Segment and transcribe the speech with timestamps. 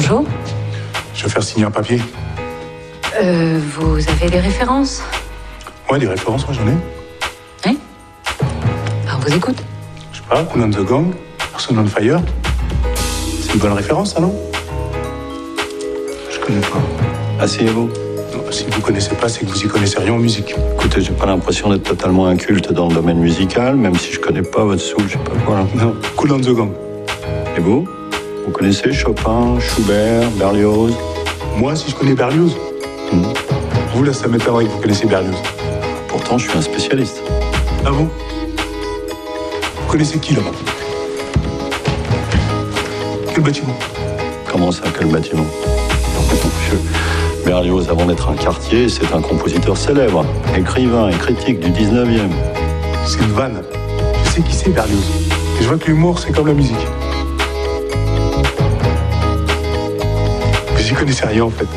[0.00, 0.24] Bonjour.
[1.12, 2.00] Je vais faire signer un papier.
[3.20, 5.02] Euh, vous avez des références?
[5.90, 6.76] Ouais, des références, moi j'en ai.
[7.66, 7.76] Oui
[9.08, 9.56] Alors, vous écoute.
[10.12, 11.12] Je sais pas, Cool and the Gang,
[11.50, 12.20] Person on Fire.
[13.42, 14.32] C'est une bonne référence, ça, non?
[16.30, 16.78] Je connais pas.
[17.40, 17.90] Asseyez-vous.
[18.52, 20.54] Si vous connaissez pas, c'est que vous y connaissez rien en musique.
[20.74, 24.42] Écoutez, j'ai pas l'impression d'être totalement inculte dans le domaine musical, même si je connais
[24.42, 25.56] pas votre soul, je sais pas quoi.
[25.56, 25.66] là.
[25.74, 26.70] Non, Cool and the Gang.
[27.56, 27.84] Et vous?
[28.48, 30.94] Vous connaissez Chopin, Schubert, Berlioz?
[31.58, 32.56] Moi, si je connais Berlioz.
[33.12, 33.22] Hmm.
[33.92, 35.36] Vous, là, ça m'étonnerait que vous connaissez Berlioz.
[36.08, 37.22] Pourtant, je suis un spécialiste.
[37.84, 38.08] Ah bon?
[39.76, 40.52] Vous connaissez qui, là-bas
[43.34, 43.76] Quel bâtiment?
[44.50, 45.46] Comment ça, quel bâtiment?
[47.44, 50.24] Berlioz, avant d'être un quartier, c'est un compositeur célèbre,
[50.56, 52.30] écrivain et critique du 19e.
[53.04, 53.62] C'est une vanne.
[54.24, 55.04] Je sais qui c'est, Berlioz.
[55.60, 56.86] Et je vois que l'humour, c'est comme la musique.
[60.98, 61.68] Connaissais rien, en fait.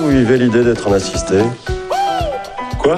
[0.00, 1.36] Vous vivez l'idée d'être un assisté
[2.78, 2.96] Quoi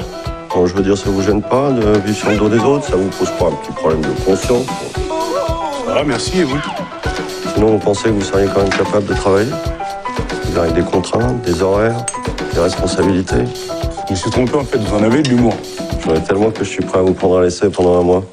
[0.55, 2.85] Bon, je veux dire, ça vous gêne pas de vivre sur le dos des autres
[2.85, 4.67] Ça vous pose pas un petit problème de conscience
[5.89, 6.59] Ah, merci, et vous
[7.55, 9.51] Sinon, vous pensez que vous seriez quand même capable de travailler
[10.59, 12.05] avez des contraintes, des horaires,
[12.53, 13.45] des responsabilités
[14.07, 15.55] Je me suis trompé, en fait, vous en avez de l'humour.
[16.15, 18.25] Ai tellement que je suis prêt à vous prendre à l'essai pendant un mois.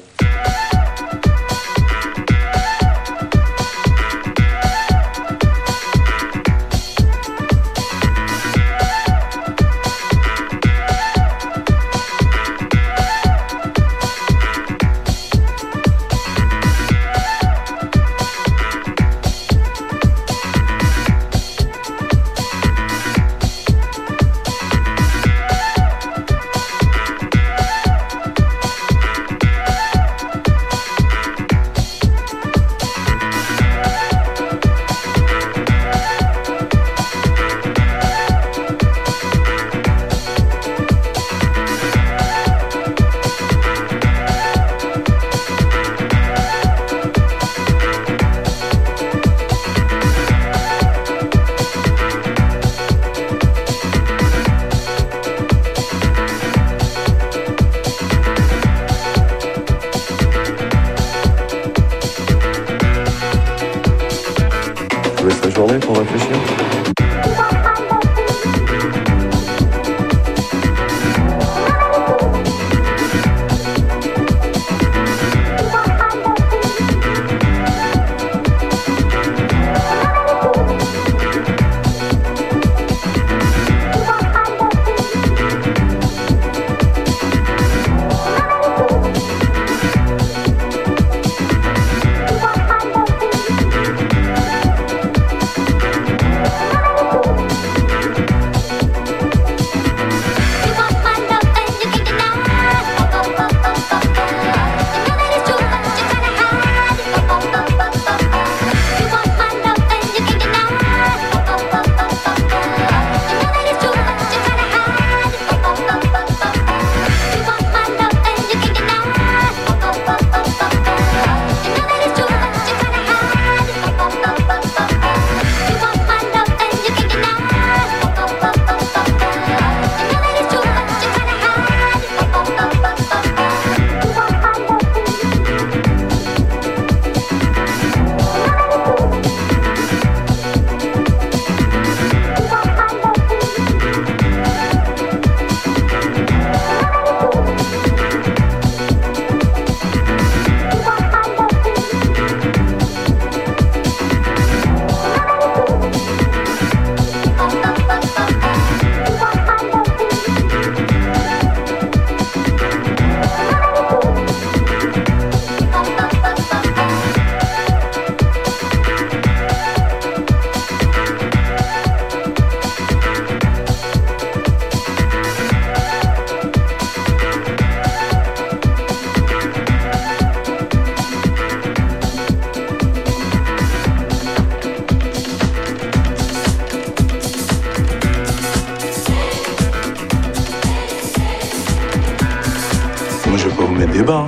[194.08, 194.26] Hein.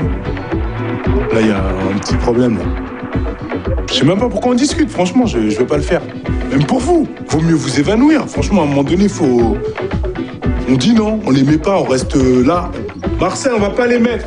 [1.33, 2.59] Là, il y a un petit problème.
[3.89, 4.91] Je sais même pas pourquoi on discute.
[4.91, 6.03] Franchement, je, je vais pas le faire.
[6.51, 7.09] Même pour vous.
[7.29, 8.29] Vaut mieux vous évanouir.
[8.29, 9.57] Franchement, à un moment donné, faut.
[10.69, 12.71] On dit non, on les met pas, on reste euh, là.
[13.21, 14.27] Marcel, on va pas les mettre.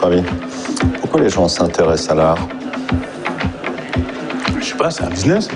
[0.00, 0.22] Votre avis,
[1.00, 2.38] pourquoi les gens s'intéressent à l'art?
[4.60, 5.48] Je sais pas, c'est un business.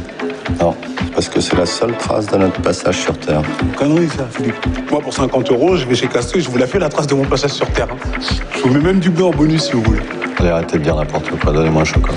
[0.60, 0.74] Non,
[1.14, 3.42] parce que c'est la seule trace de notre passage sur Terre.
[3.76, 4.56] Connerie, ça, Philippe.
[4.90, 7.06] Moi, pour 50 euros, je vais chez Casto et je vous la fais la trace
[7.06, 7.88] de mon passage sur Terre.
[7.90, 8.20] hein.
[8.54, 10.00] Je vous mets même du beurre en bonus si vous voulez.
[10.38, 12.14] Allez, arrêtez de dire n'importe quoi, donnez-moi un chocolat.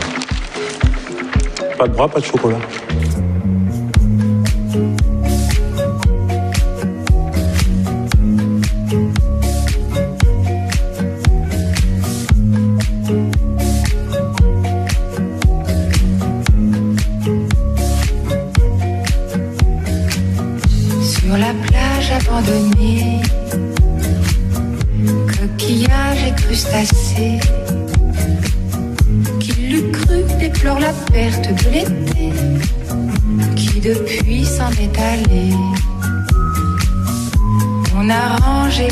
[1.77, 2.57] Pas de bras, pas de chocolat.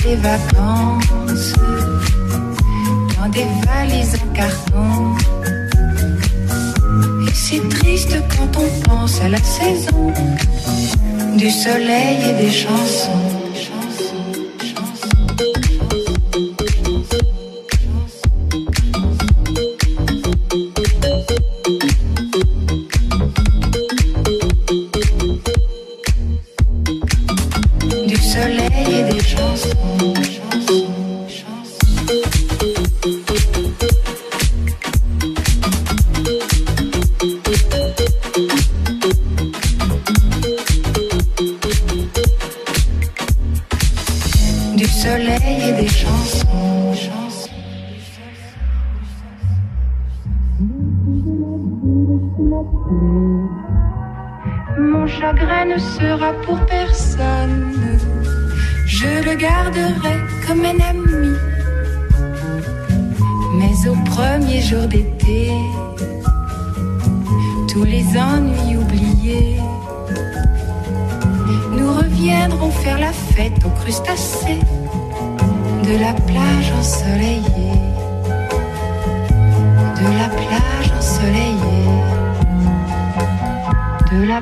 [0.05, 1.53] Les vacances
[3.17, 5.15] dans des valises en carton.
[7.27, 10.13] Et c'est triste quand on pense à la saison
[11.37, 13.34] du soleil et des chansons.
[28.65, 30.13] Soleil et des chansons,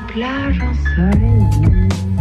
[0.07, 2.12] plage ensoleillée.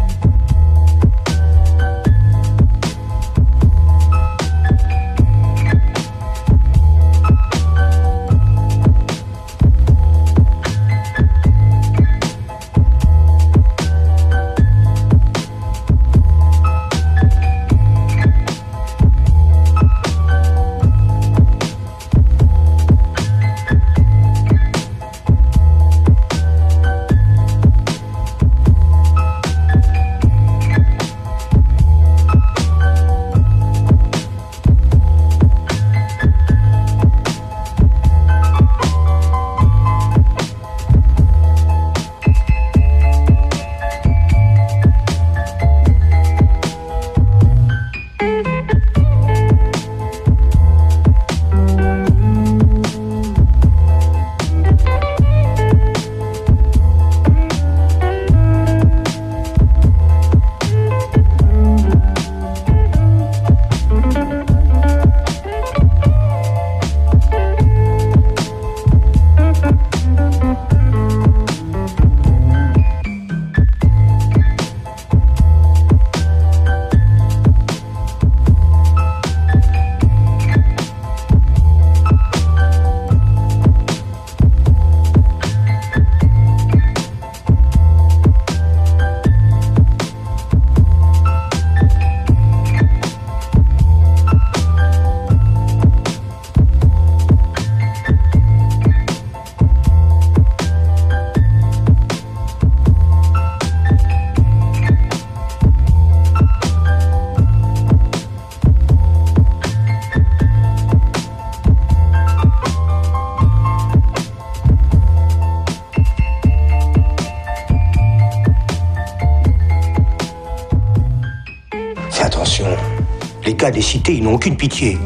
[123.62, 124.98] Gars des cités, ils n'ont aucune pitié.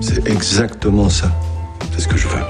[0.00, 1.30] C'est exactement ça.
[1.92, 2.42] C'est ce que je veux.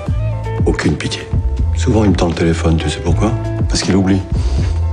[0.65, 1.29] Aucune pitié.
[1.77, 3.31] Souvent, il me tend le téléphone, tu sais pourquoi?
[3.69, 4.23] Parce qu'il oublie.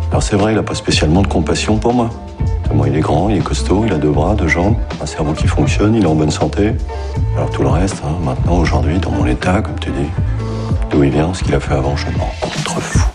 [0.09, 2.09] Alors c'est vrai, il n'a pas spécialement de compassion pour moi.
[2.73, 5.31] Moi, il est grand, il est costaud, il a deux bras, deux jambes, un cerveau
[5.31, 6.73] qui fonctionne, il est en bonne santé.
[7.37, 10.09] Alors tout le reste, hein, maintenant, aujourd'hui, dans mon état, comme tu dis,
[10.91, 13.06] d'où il vient, ce qu'il a fait avant, je m'en contrefous.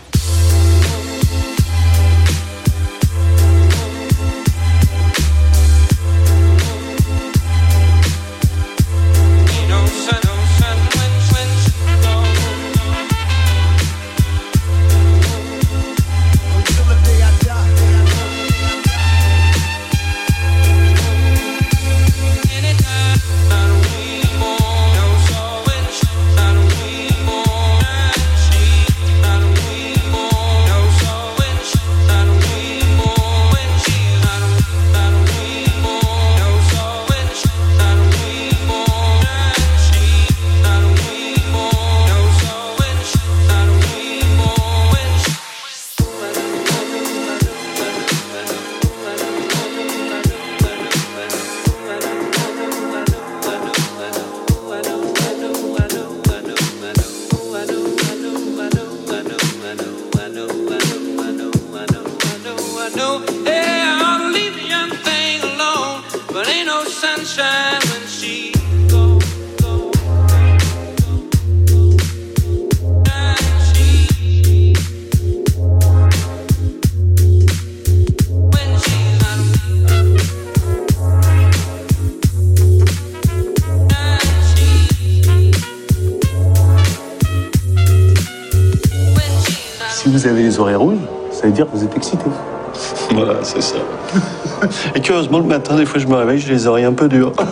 [91.53, 92.25] Dire que vous êtes excité.
[93.11, 93.75] Voilà, c'est ça.
[94.95, 97.33] Et curieusement, le matin, des fois, je me réveille, j'ai les oreilles un peu dures.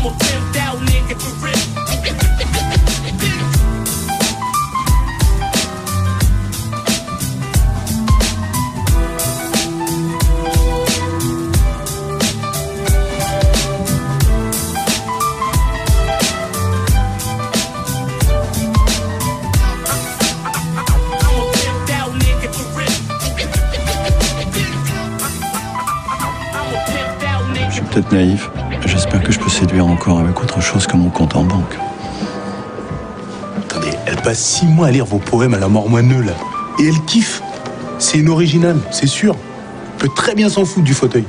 [0.00, 0.39] simultaneously
[34.34, 36.32] six mois à lire vos poèmes à la mort moineux, là.
[36.78, 37.42] Et elle kiffe.
[37.98, 39.36] C'est une originale, c'est sûr.
[39.98, 41.24] Peut très bien s'en foutre du fauteuil.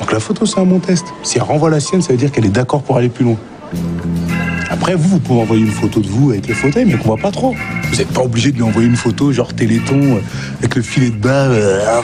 [0.00, 1.06] Donc la photo, c'est un bon test.
[1.22, 3.36] Si elle renvoie la sienne, ça veut dire qu'elle est d'accord pour aller plus loin.
[4.70, 7.16] Après, vous, vous pouvez envoyer une photo de vous avec le fauteuil, mais qu'on voit
[7.16, 7.54] pas trop.
[7.90, 10.20] Vous n'êtes pas obligé de lui envoyer une photo genre téléthon euh,
[10.58, 11.46] avec le filet de bas.
[11.46, 12.00] euh,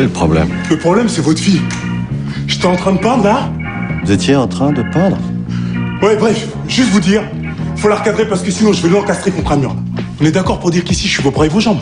[0.00, 0.48] Quel est le problème?
[0.70, 1.60] Le problème, c'est votre fille.
[2.46, 3.52] J'étais en train de peindre, là
[4.02, 5.18] Vous étiez en train de peindre?
[6.00, 7.22] Ouais, bref, juste vous dire,
[7.76, 9.76] faut la recadrer parce que sinon je vais l'encastrer contre un mur.
[10.18, 11.80] On est d'accord pour dire qu'ici, je suis vos bras et vos jambes?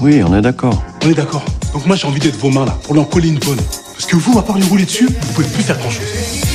[0.00, 0.84] Oui, on est d'accord.
[1.04, 1.44] On est d'accord.
[1.72, 3.58] Donc moi, j'ai envie d'être vos mains, là, pour lui en coller une bonne.
[3.92, 6.51] Parce que vous, à part lui rouler dessus, vous pouvez plus faire grand-chose.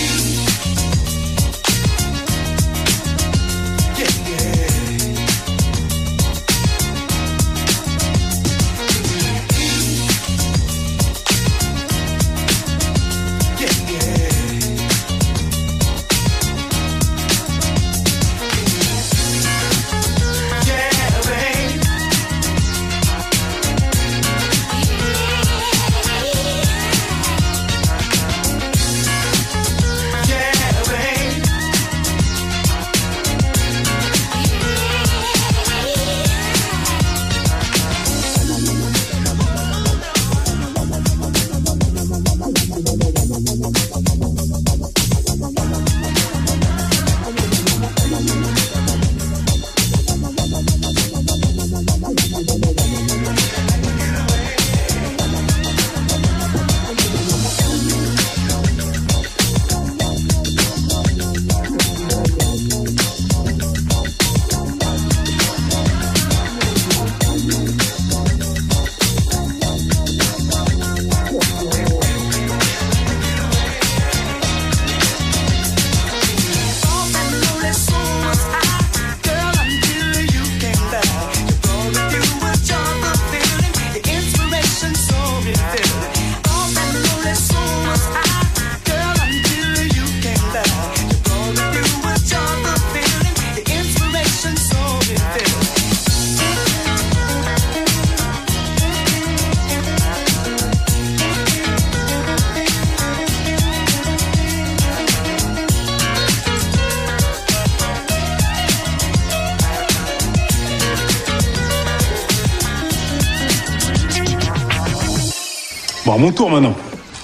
[116.08, 116.74] Bon, à mon tour maintenant.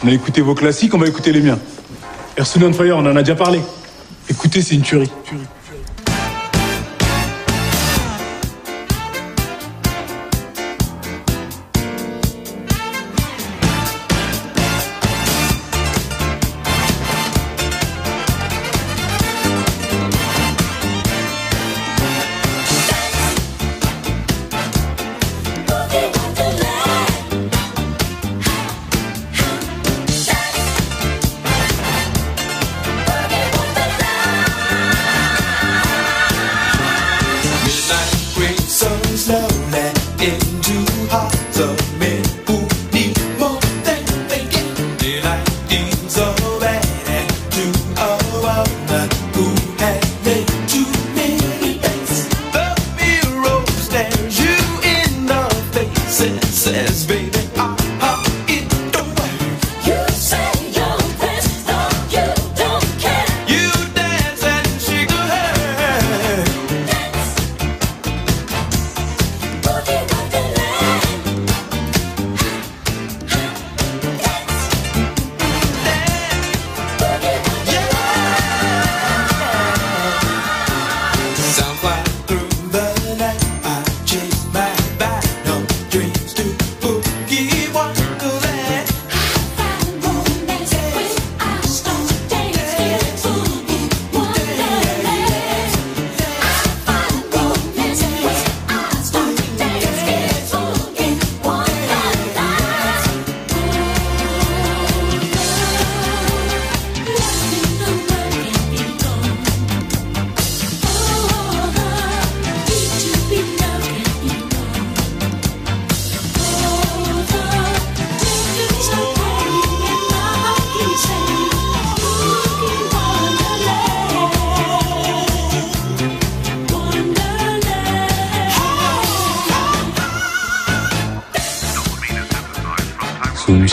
[0.04, 1.58] On a écouté vos classiques, on va écouter les miens.
[2.38, 3.62] Earth Fire, on en a déjà parlé.
[4.30, 5.10] Écoutez, c'est une tuerie.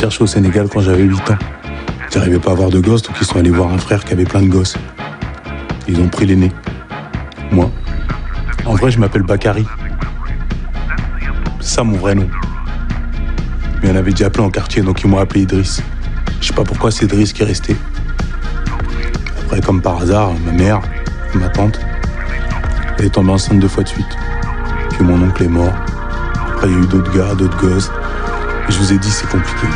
[0.00, 1.38] Chercher au Sénégal quand j'avais 8 ans.
[2.10, 4.24] J'arrivais pas à avoir de gosses, donc ils sont allés voir un frère qui avait
[4.24, 4.78] plein de gosses.
[5.86, 6.50] Ils ont pris l'aîné.
[7.52, 7.70] Moi.
[8.64, 9.66] En vrai, je m'appelle Bakary.
[11.60, 12.26] C'est ça mon vrai nom.
[13.82, 15.82] Mais en avait déjà plein en quartier, donc ils m'ont appelé Idriss.
[16.40, 17.76] Je sais pas pourquoi c'est Idriss qui est resté.
[19.44, 20.80] Après, comme par hasard, ma mère,
[21.34, 21.78] ma tante,
[22.96, 24.16] elle est tombée enceinte deux fois de suite.
[24.92, 25.74] Puis mon oncle est mort.
[26.54, 27.92] Après, il y a eu d'autres gars, d'autres gosses.
[28.70, 29.66] Je vous ai dit, c'est compliqué.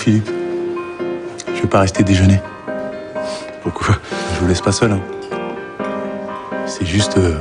[0.00, 0.30] Philippe,
[1.54, 2.40] je vais pas rester déjeuner.
[3.62, 3.96] Pourquoi?
[4.34, 4.92] Je vous laisse pas seul.
[4.92, 5.00] hein.
[6.66, 7.18] C'est juste.
[7.18, 7.36] euh,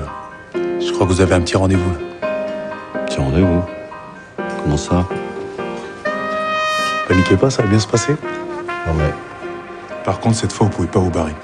[0.55, 1.93] je crois que vous avez un petit rendez-vous.
[3.05, 3.61] Petit rendez-vous?
[4.61, 5.05] Comment ça?
[7.07, 8.17] Paniquez pas, ça va bien se passer.
[8.87, 9.13] Non mais.
[10.03, 11.35] Par contre, cette fois, vous pouvez pas vous barrer.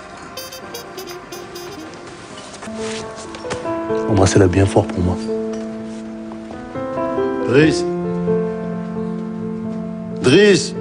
[4.10, 5.16] Embrassez-la bien fort pour moi.
[7.48, 7.86] Driss
[10.22, 10.76] Driss